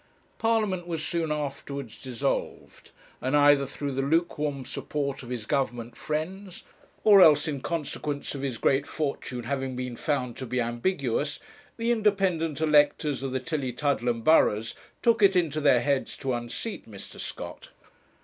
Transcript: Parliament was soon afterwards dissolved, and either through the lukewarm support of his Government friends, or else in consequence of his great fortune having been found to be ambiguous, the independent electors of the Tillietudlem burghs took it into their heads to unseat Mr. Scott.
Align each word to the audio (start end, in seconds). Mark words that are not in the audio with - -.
Parliament 0.39 0.87
was 0.87 1.05
soon 1.07 1.31
afterwards 1.31 2.01
dissolved, 2.01 2.89
and 3.21 3.37
either 3.37 3.67
through 3.67 3.91
the 3.91 4.01
lukewarm 4.01 4.65
support 4.65 5.21
of 5.21 5.29
his 5.29 5.45
Government 5.45 5.95
friends, 5.95 6.63
or 7.03 7.21
else 7.21 7.47
in 7.47 7.61
consequence 7.61 8.33
of 8.33 8.41
his 8.41 8.57
great 8.57 8.87
fortune 8.87 9.43
having 9.43 9.75
been 9.75 9.95
found 9.95 10.35
to 10.37 10.47
be 10.47 10.59
ambiguous, 10.59 11.39
the 11.77 11.91
independent 11.91 12.61
electors 12.61 13.21
of 13.21 13.31
the 13.31 13.39
Tillietudlem 13.39 14.23
burghs 14.23 14.73
took 15.03 15.21
it 15.21 15.35
into 15.35 15.61
their 15.61 15.81
heads 15.81 16.17
to 16.17 16.33
unseat 16.33 16.89
Mr. 16.89 17.19
Scott. 17.19 17.69